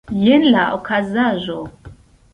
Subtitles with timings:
[0.19, 1.59] Jen la okazaĵo.